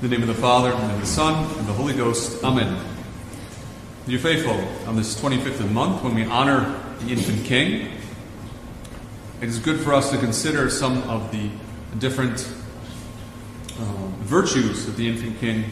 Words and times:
In 0.00 0.08
the 0.08 0.16
name 0.16 0.26
of 0.26 0.34
the 0.34 0.40
Father, 0.40 0.72
and 0.72 0.92
of 0.92 0.98
the 0.98 1.06
Son, 1.06 1.44
and 1.58 1.68
the 1.68 1.74
Holy 1.74 1.92
Ghost. 1.92 2.42
Amen. 2.42 2.82
Dear 4.06 4.18
faithful, 4.18 4.58
on 4.88 4.96
this 4.96 5.20
25th 5.20 5.46
of 5.46 5.58
the 5.58 5.64
month, 5.66 6.02
when 6.02 6.14
we 6.14 6.24
honor 6.24 6.80
the 7.00 7.12
infant 7.12 7.44
king, 7.44 7.92
it 9.42 9.48
is 9.50 9.58
good 9.58 9.78
for 9.80 9.92
us 9.92 10.10
to 10.10 10.16
consider 10.16 10.70
some 10.70 11.02
of 11.02 11.30
the 11.32 11.50
different 11.98 12.50
uh, 13.78 13.82
virtues 14.20 14.88
of 14.88 14.96
the 14.96 15.06
infant 15.06 15.38
king 15.38 15.66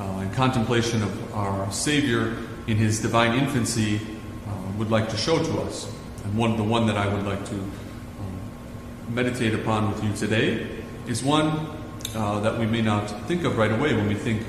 uh, 0.00 0.22
in 0.22 0.30
contemplation 0.32 1.00
of 1.00 1.34
our 1.36 1.70
Savior 1.70 2.36
in 2.66 2.78
his 2.78 3.00
divine 3.00 3.38
infancy 3.38 4.00
uh, 4.48 4.50
would 4.76 4.90
like 4.90 5.08
to 5.10 5.16
show 5.16 5.40
to 5.40 5.60
us. 5.60 5.88
And 6.24 6.36
one, 6.36 6.56
the 6.56 6.64
one 6.64 6.88
that 6.88 6.96
I 6.96 7.06
would 7.14 7.24
like 7.24 7.46
to 7.50 7.60
uh, 7.60 9.10
meditate 9.10 9.54
upon 9.54 9.92
with 9.92 10.02
you 10.02 10.12
today 10.14 10.66
is 11.06 11.22
one 11.22 11.77
uh, 12.14 12.40
that 12.40 12.58
we 12.58 12.66
may 12.66 12.82
not 12.82 13.08
think 13.26 13.44
of 13.44 13.58
right 13.58 13.72
away 13.72 13.94
when 13.94 14.08
we 14.08 14.14
think 14.14 14.46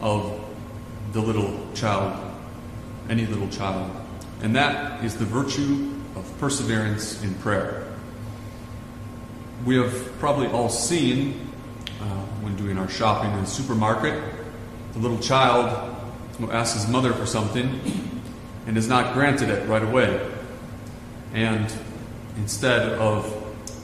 of 0.00 0.40
the 1.12 1.20
little 1.20 1.66
child, 1.74 2.18
any 3.08 3.26
little 3.26 3.48
child. 3.48 3.90
And 4.42 4.54
that 4.56 5.04
is 5.04 5.16
the 5.16 5.24
virtue 5.24 5.92
of 6.16 6.38
perseverance 6.38 7.22
in 7.22 7.34
prayer. 7.36 7.86
We 9.64 9.76
have 9.76 10.18
probably 10.18 10.46
all 10.46 10.70
seen, 10.70 11.52
uh, 12.00 12.04
when 12.42 12.56
doing 12.56 12.78
our 12.78 12.88
shopping 12.88 13.32
in 13.32 13.40
the 13.40 13.46
supermarket, 13.46 14.22
the 14.92 14.98
little 14.98 15.18
child 15.18 15.96
who 16.38 16.50
asks 16.50 16.80
his 16.80 16.90
mother 16.90 17.12
for 17.12 17.26
something 17.26 17.80
and 18.66 18.78
is 18.78 18.88
not 18.88 19.12
granted 19.14 19.50
it 19.50 19.68
right 19.68 19.82
away. 19.82 20.26
And 21.34 21.72
instead 22.36 22.92
of 22.92 23.26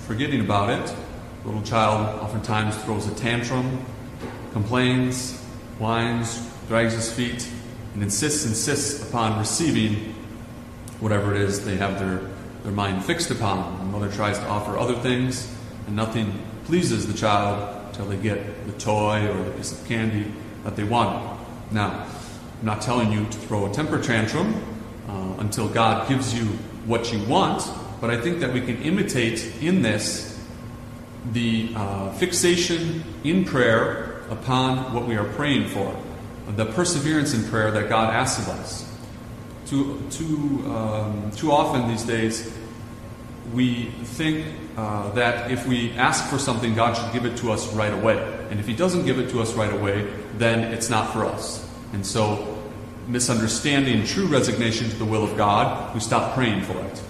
forgetting 0.06 0.40
about 0.40 0.70
it, 0.70 0.96
little 1.46 1.62
child 1.62 2.20
oftentimes 2.20 2.76
throws 2.82 3.06
a 3.06 3.14
tantrum, 3.14 3.84
complains, 4.52 5.38
whines, 5.78 6.50
drags 6.66 6.92
his 6.92 7.12
feet, 7.12 7.48
and 7.94 8.02
insists, 8.02 8.44
insists 8.44 9.08
upon 9.08 9.38
receiving 9.38 10.14
whatever 10.98 11.34
it 11.34 11.40
is 11.40 11.64
they 11.64 11.76
have 11.76 11.98
their, 12.00 12.20
their 12.64 12.72
mind 12.72 13.04
fixed 13.04 13.30
upon. 13.30 13.78
The 13.78 13.84
mother 13.84 14.10
tries 14.10 14.38
to 14.38 14.46
offer 14.46 14.76
other 14.76 14.96
things, 14.96 15.54
and 15.86 15.94
nothing 15.94 16.42
pleases 16.64 17.06
the 17.06 17.14
child 17.14 17.86
until 17.88 18.06
they 18.06 18.16
get 18.16 18.66
the 18.66 18.72
toy 18.72 19.28
or 19.28 19.44
the 19.44 19.50
piece 19.52 19.72
of 19.72 19.86
candy 19.86 20.32
that 20.64 20.74
they 20.74 20.84
want. 20.84 21.38
Now, 21.70 22.06
I'm 22.60 22.66
not 22.66 22.82
telling 22.82 23.12
you 23.12 23.24
to 23.24 23.38
throw 23.38 23.70
a 23.70 23.72
temper 23.72 24.02
tantrum 24.02 24.54
uh, 25.08 25.34
until 25.38 25.68
God 25.68 26.08
gives 26.08 26.34
you 26.34 26.44
what 26.86 27.12
you 27.12 27.22
want, 27.24 27.62
but 28.00 28.10
I 28.10 28.20
think 28.20 28.40
that 28.40 28.52
we 28.52 28.60
can 28.60 28.82
imitate 28.82 29.62
in 29.62 29.82
this 29.82 30.35
the 31.32 31.70
uh, 31.74 32.12
fixation 32.12 33.04
in 33.24 33.44
prayer 33.44 34.22
upon 34.30 34.92
what 34.94 35.06
we 35.06 35.16
are 35.16 35.24
praying 35.32 35.68
for, 35.68 35.94
the 36.56 36.66
perseverance 36.66 37.34
in 37.34 37.44
prayer 37.44 37.70
that 37.70 37.88
God 37.88 38.12
asks 38.12 38.46
of 38.46 38.48
us. 38.54 38.92
Too, 39.66 40.00
too, 40.10 40.62
um, 40.66 41.30
too 41.32 41.50
often 41.50 41.88
these 41.88 42.04
days, 42.04 42.52
we 43.52 43.86
think 44.04 44.46
uh, 44.76 45.10
that 45.12 45.50
if 45.50 45.66
we 45.66 45.92
ask 45.92 46.28
for 46.28 46.38
something, 46.38 46.74
God 46.74 46.96
should 46.96 47.12
give 47.12 47.24
it 47.24 47.36
to 47.38 47.52
us 47.52 47.72
right 47.74 47.92
away. 47.92 48.18
And 48.50 48.60
if 48.60 48.66
He 48.66 48.74
doesn't 48.74 49.06
give 49.06 49.18
it 49.18 49.30
to 49.30 49.40
us 49.40 49.54
right 49.54 49.72
away, 49.72 50.12
then 50.36 50.72
it's 50.72 50.90
not 50.90 51.12
for 51.12 51.24
us. 51.24 51.68
And 51.92 52.04
so, 52.04 52.62
misunderstanding 53.06 54.04
true 54.04 54.26
resignation 54.26 54.88
to 54.90 54.96
the 54.96 55.04
will 55.04 55.24
of 55.24 55.36
God, 55.36 55.94
we 55.94 56.00
stop 56.00 56.34
praying 56.34 56.62
for 56.62 56.78
it. 56.78 57.02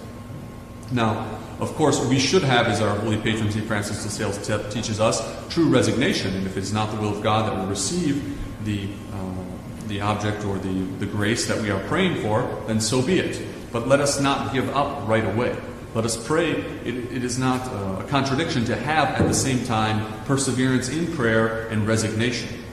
Now, 0.91 1.36
of 1.59 1.73
course, 1.75 2.03
we 2.05 2.19
should 2.19 2.43
have, 2.43 2.67
as 2.67 2.81
our 2.81 2.95
holy 2.99 3.17
patron 3.17 3.51
St. 3.51 3.65
Francis 3.65 4.03
de 4.03 4.09
Sales 4.09 4.37
te- 4.45 4.69
teaches 4.69 4.99
us, 4.99 5.21
true 5.49 5.69
resignation. 5.69 6.35
And 6.35 6.45
if 6.45 6.55
it's 6.55 6.71
not 6.71 6.91
the 6.91 7.01
will 7.01 7.17
of 7.17 7.23
God 7.23 7.51
that 7.51 7.63
we 7.63 7.69
receive 7.69 8.37
the, 8.63 8.87
uh, 9.13 9.87
the 9.87 10.01
object 10.01 10.45
or 10.45 10.59
the, 10.59 10.83
the 10.99 11.07
grace 11.07 11.47
that 11.47 11.59
we 11.59 11.71
are 11.71 11.79
praying 11.87 12.21
for, 12.21 12.63
then 12.67 12.79
so 12.79 13.01
be 13.01 13.17
it. 13.19 13.41
But 13.71 13.87
let 13.87 14.01
us 14.01 14.19
not 14.21 14.53
give 14.53 14.69
up 14.75 15.07
right 15.07 15.25
away. 15.25 15.55
Let 15.95 16.05
us 16.05 16.15
pray. 16.15 16.51
It, 16.51 17.11
it 17.11 17.23
is 17.23 17.39
not 17.39 17.61
uh, 17.61 18.03
a 18.03 18.07
contradiction 18.07 18.63
to 18.65 18.75
have 18.75 19.19
at 19.19 19.27
the 19.27 19.33
same 19.33 19.65
time 19.65 20.05
perseverance 20.25 20.89
in 20.89 21.11
prayer 21.15 21.67
and 21.69 21.87
resignation. 21.87 22.63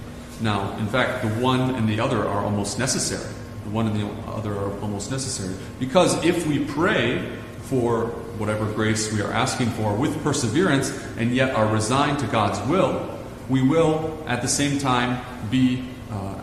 Now, 0.43 0.77
in 0.77 0.89
fact, 0.89 1.23
the 1.23 1.31
one 1.41 1.75
and 1.75 1.89
the 1.89 2.01
other 2.01 2.19
are 2.19 2.45
almost 2.45 2.79
necessary. 2.79 3.33
The 3.65 3.71
one 3.71 3.87
and 3.87 3.99
the 3.99 4.07
other 4.31 4.53
are 4.53 4.79
almost 4.81 5.11
necessary. 5.11 5.55
Because 5.81 6.23
if 6.23 6.47
we 6.47 6.67
pray 6.67 7.33
for 7.65 8.07
whatever 8.39 8.71
grace 8.73 9.13
we 9.13 9.23
are 9.23 9.33
asking 9.33 9.71
for 9.71 9.95
with 9.95 10.23
perseverance 10.23 10.91
and 11.17 11.35
yet 11.35 11.55
are 11.55 11.67
resigned 11.73 12.19
to 12.19 12.27
God's 12.27 12.61
will, 12.69 13.19
we 13.49 13.63
will 13.63 14.23
at 14.27 14.43
the 14.43 14.49
same 14.49 14.79
time 14.79 15.21
be 15.51 15.85
uh, 16.11 16.41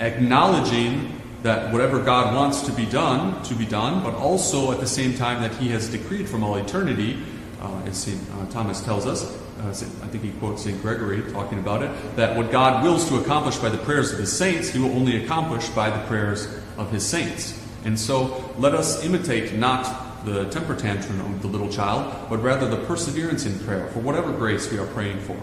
acknowledging 0.00 1.14
that 1.42 1.72
whatever 1.72 2.02
God 2.02 2.34
wants 2.34 2.62
to 2.62 2.72
be 2.72 2.86
done, 2.86 3.42
to 3.44 3.54
be 3.54 3.64
done, 3.64 4.02
but 4.02 4.14
also 4.14 4.72
at 4.72 4.80
the 4.80 4.86
same 4.86 5.14
time 5.14 5.40
that 5.42 5.54
He 5.54 5.68
has 5.68 5.88
decreed 5.88 6.28
from 6.28 6.42
all 6.42 6.56
eternity, 6.56 7.18
uh, 7.60 7.82
as 7.86 7.96
St. 7.96 8.20
Uh, 8.30 8.46
Thomas 8.50 8.80
tells 8.80 9.06
us, 9.06 9.24
uh, 9.60 9.68
I 9.68 10.08
think 10.08 10.22
he 10.22 10.30
quotes 10.32 10.62
St. 10.62 10.80
Gregory 10.80 11.20
talking 11.32 11.58
about 11.58 11.82
it, 11.82 11.90
that 12.16 12.36
what 12.36 12.50
God 12.52 12.82
wills 12.84 13.08
to 13.08 13.16
accomplish 13.16 13.56
by 13.56 13.68
the 13.68 13.78
prayers 13.78 14.12
of 14.12 14.18
His 14.18 14.36
saints, 14.36 14.70
He 14.70 14.78
will 14.78 14.92
only 14.92 15.24
accomplish 15.24 15.68
by 15.70 15.90
the 15.90 16.04
prayers 16.06 16.46
of 16.76 16.90
His 16.90 17.06
saints. 17.06 17.60
And 17.84 17.98
so 17.98 18.52
let 18.58 18.74
us 18.74 19.04
imitate 19.04 19.54
not 19.54 19.84
the 20.24 20.48
temper 20.50 20.74
tantrum 20.74 21.20
of 21.20 21.42
the 21.42 21.48
little 21.48 21.68
child, 21.68 22.14
but 22.28 22.42
rather 22.42 22.68
the 22.68 22.84
perseverance 22.84 23.46
in 23.46 23.58
prayer 23.60 23.88
for 23.88 24.00
whatever 24.00 24.32
grace 24.32 24.70
we 24.70 24.78
are 24.78 24.86
praying 24.86 25.20
for. 25.20 25.36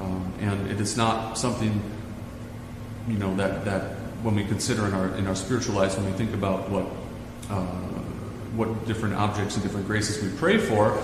Um, 0.00 0.32
and 0.40 0.70
it 0.70 0.80
is 0.80 0.96
not 0.96 1.38
something, 1.38 1.80
you 3.08 3.18
know, 3.18 3.34
that, 3.36 3.64
that 3.64 3.96
when 4.22 4.34
we 4.34 4.44
consider 4.44 4.86
in 4.86 4.94
our 4.94 5.14
in 5.16 5.26
our 5.26 5.34
spiritual 5.34 5.74
lives, 5.76 5.96
when 5.96 6.06
we 6.06 6.12
think 6.12 6.34
about 6.34 6.68
what 6.68 6.86
uh, 7.50 7.64
what 8.56 8.86
different 8.86 9.14
objects 9.14 9.54
and 9.54 9.62
different 9.62 9.86
graces 9.86 10.22
we 10.22 10.36
pray 10.38 10.58
for, 10.58 11.00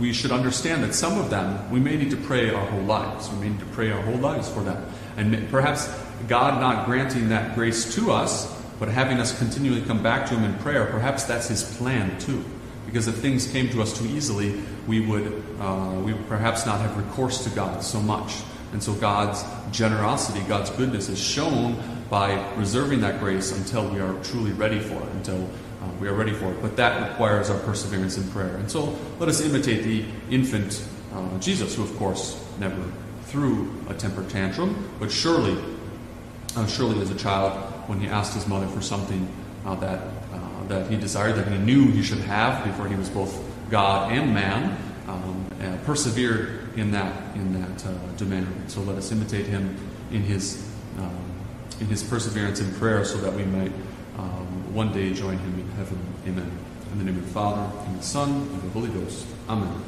we 0.00 0.12
should 0.12 0.32
understand 0.32 0.82
that 0.82 0.94
some 0.94 1.18
of 1.18 1.30
them 1.30 1.70
we 1.70 1.78
may 1.78 1.96
need 1.96 2.10
to 2.10 2.16
pray 2.16 2.52
our 2.52 2.66
whole 2.66 2.82
lives. 2.82 3.30
We 3.30 3.38
may 3.40 3.48
need 3.50 3.60
to 3.60 3.66
pray 3.66 3.90
our 3.90 4.02
whole 4.02 4.18
lives 4.18 4.48
for 4.48 4.60
them, 4.60 4.84
and 5.16 5.48
perhaps 5.50 5.88
God 6.28 6.60
not 6.60 6.86
granting 6.86 7.28
that 7.28 7.54
grace 7.54 7.94
to 7.94 8.10
us, 8.10 8.52
but 8.80 8.88
having 8.88 9.20
us 9.20 9.36
continually 9.38 9.82
come 9.82 10.02
back 10.02 10.26
to 10.28 10.34
Him 10.34 10.44
in 10.44 10.58
prayer. 10.58 10.86
Perhaps 10.86 11.24
that's 11.24 11.48
His 11.48 11.76
plan 11.76 12.18
too. 12.18 12.44
Because 12.86 13.08
if 13.08 13.16
things 13.16 13.50
came 13.50 13.68
to 13.70 13.82
us 13.82 13.96
too 13.96 14.06
easily, 14.06 14.62
we 14.86 15.00
would, 15.00 15.42
uh, 15.60 16.00
we 16.04 16.12
would 16.12 16.28
perhaps 16.28 16.66
not 16.66 16.80
have 16.80 16.96
recourse 16.96 17.44
to 17.44 17.50
God 17.50 17.82
so 17.82 18.00
much. 18.00 18.42
And 18.72 18.82
so 18.82 18.92
God's 18.94 19.44
generosity, 19.70 20.40
God's 20.48 20.70
goodness 20.70 21.08
is 21.08 21.22
shown 21.22 21.76
by 22.10 22.34
reserving 22.54 23.00
that 23.00 23.20
grace 23.20 23.52
until 23.56 23.88
we 23.88 24.00
are 24.00 24.14
truly 24.24 24.52
ready 24.52 24.80
for 24.80 24.94
it, 24.94 25.08
until 25.12 25.42
uh, 25.82 25.88
we 26.00 26.08
are 26.08 26.14
ready 26.14 26.32
for 26.32 26.50
it. 26.52 26.60
But 26.60 26.76
that 26.76 27.10
requires 27.10 27.50
our 27.50 27.58
perseverance 27.60 28.16
in 28.16 28.28
prayer. 28.30 28.56
And 28.56 28.70
so 28.70 28.98
let 29.18 29.28
us 29.28 29.40
imitate 29.40 29.84
the 29.84 30.04
infant 30.30 30.86
uh, 31.12 31.38
Jesus, 31.38 31.76
who, 31.76 31.82
of 31.82 31.96
course, 31.96 32.44
never 32.58 32.84
threw 33.26 33.72
a 33.88 33.94
temper 33.94 34.24
tantrum, 34.28 34.90
but 34.98 35.10
surely, 35.10 35.56
uh, 36.56 36.66
surely 36.66 37.00
as 37.00 37.10
a 37.10 37.16
child, 37.16 37.52
when 37.88 38.00
he 38.00 38.08
asked 38.08 38.34
his 38.34 38.46
mother 38.46 38.66
for 38.66 38.80
something 38.80 39.28
uh, 39.64 39.74
that 39.76 40.00
that 40.68 40.90
he 40.90 40.96
desired, 40.96 41.36
that 41.36 41.48
he 41.48 41.58
knew 41.58 41.90
he 41.90 42.02
should 42.02 42.18
have 42.20 42.64
before 42.64 42.88
he 42.88 42.94
was 42.94 43.08
both 43.08 43.38
God 43.70 44.12
and 44.12 44.34
man, 44.34 44.76
um, 45.08 45.46
and 45.60 45.82
persevered 45.84 46.76
in 46.76 46.90
that 46.92 47.36
in 47.36 47.60
that 47.60 47.86
uh, 47.86 47.92
demand. 48.16 48.48
So 48.68 48.80
let 48.80 48.96
us 48.96 49.12
imitate 49.12 49.46
him 49.46 49.76
in 50.10 50.22
his 50.22 50.68
um, 50.98 51.24
in 51.80 51.86
his 51.86 52.02
perseverance 52.02 52.60
in 52.60 52.72
prayer, 52.74 53.04
so 53.04 53.18
that 53.18 53.32
we 53.32 53.44
might 53.44 53.72
um, 54.18 54.74
one 54.74 54.92
day 54.92 55.12
join 55.12 55.38
him 55.38 55.58
in 55.58 55.70
heaven. 55.72 55.98
Amen. 56.26 56.50
In 56.92 56.98
the 56.98 57.04
name 57.04 57.16
of 57.18 57.24
the 57.24 57.32
Father 57.32 57.70
and 57.86 57.98
the 57.98 58.02
Son 58.02 58.30
and 58.30 58.62
the 58.62 58.70
Holy 58.70 58.88
Ghost. 58.88 59.26
Amen. 59.48 59.82